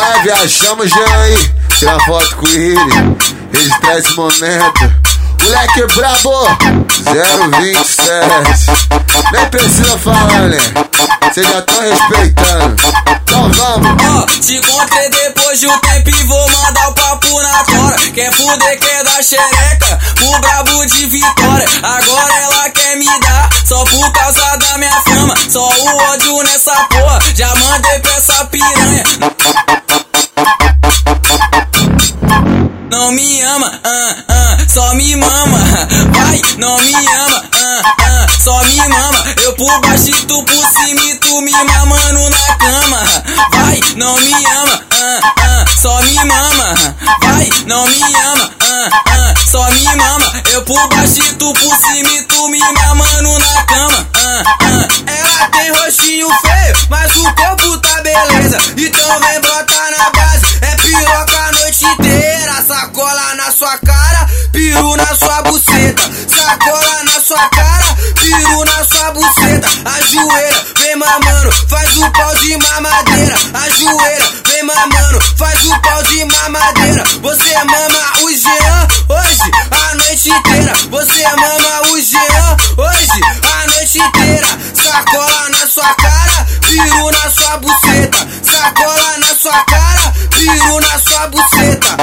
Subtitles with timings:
[0.00, 1.50] Vai, viajamos já aí.
[1.78, 3.16] Tira foto com ele.
[3.52, 4.94] Registrar esse momento.
[5.42, 6.32] Moleque brabo,
[7.60, 8.00] 027.
[9.30, 10.56] Nem precisa falar, né?
[11.20, 12.82] Vocês já estão respeitando.
[13.22, 14.02] Então vamos.
[14.02, 16.94] Ó, oh, te encontrei depois de um tempo e vou mandar o
[17.42, 17.96] na tora.
[18.14, 21.66] Quer fuder, quer dar xereca, o brabo de vitória.
[21.82, 25.34] Agora ela quer me dar, só por causa da minha fama.
[25.48, 29.02] Só o ódio nessa porra, já mandei pra essa piranha.
[32.90, 35.58] Não me ama, ah, ah, só me mama.
[36.12, 39.24] Vai, não me ama, ah, ah, só me mama.
[39.42, 43.02] Eu por baixo tu por cima e tu me mamando na cama.
[43.52, 43.59] Vai,
[43.96, 46.74] não me ama, ah, ah, só me mama.
[47.22, 50.32] Vai, não me ama, ah, ah, só me mama.
[50.52, 54.06] Eu por baixo e tu por cima e tu me mamando na cama.
[54.14, 54.88] Ah, ah.
[55.06, 58.58] Ela tem rostinho feio, mas o corpo tá beleza.
[58.76, 62.64] Então vem botar na base, é piroca a noite inteira.
[62.66, 66.02] Sacola na sua cara, piru na sua buceta.
[66.28, 69.49] Sacola na sua cara, piru na sua buceta.
[71.00, 73.34] Mamando, faz o pau de mamadeira.
[73.54, 77.02] Ajoelha, vem mamando, faz o pau de mamadeira.
[77.22, 80.74] Você mama o Jean hoje, a noite inteira.
[80.90, 83.20] Você mama o Jean hoje,
[83.50, 84.46] a noite inteira.
[84.74, 88.28] Sacola na sua cara, piru na sua buceta.
[88.42, 91.96] Sacola na sua cara, piru na sua buceta.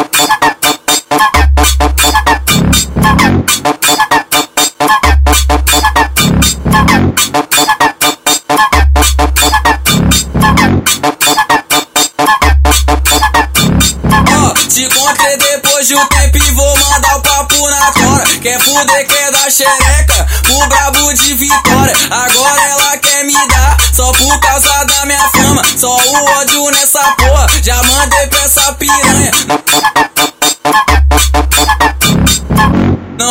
[14.77, 18.23] Te encontrei depois de um tempo e vou mandar o papo na tora.
[18.39, 21.95] Quer fuder, quer dar xereca, o brabo de vitória.
[22.11, 25.63] Agora ela quer me dar, só por causa da minha fama.
[25.75, 29.31] Só o ódio nessa porra, já mandei pra essa piranha.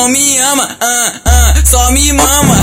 [0.06, 2.54] Não me ama, ah, ah, só me mama.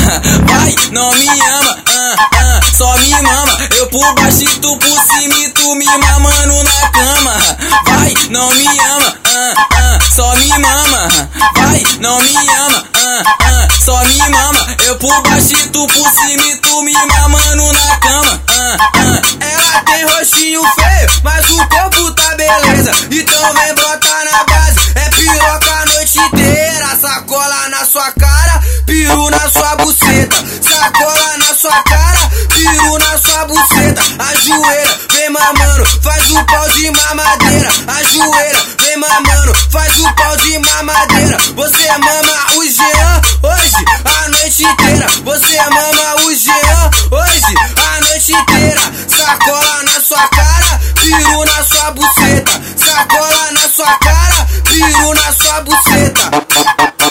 [0.48, 3.58] Vai, não me ama, ah, ah, só me mama.
[3.76, 7.34] Eu por baixo e tu por cima e tu me mamando na cama.
[7.86, 11.30] Vai, não me ama, ah, ah, só me mama.
[11.58, 14.66] Vai, não me ama, ah, ah, só me mama.
[14.86, 18.42] Eu por baixo e tu por cima e tu me mamando na cama.
[18.48, 19.22] Ah, ah.
[19.42, 22.92] Ela tem rostinho feio, mas o corpo tá beleza.
[23.12, 24.03] Então vem botar
[28.86, 30.38] piru na sua buceta.
[30.62, 34.02] Sacola na sua cara, piru na sua buceta.
[34.20, 37.70] Ajoelha, vem mamando, faz o pau de mamadeira.
[37.88, 41.38] Ajoelha, vem mamando, faz o pau de mamadeira.
[41.56, 45.08] Você mama o Jean hoje, a noite inteira.
[45.24, 48.82] Você mama o Jean hoje, a noite inteira.
[49.08, 52.62] Sacola na sua cara, piru na sua buceta.
[52.78, 57.03] Sacola na sua cara, piru na sua buceta.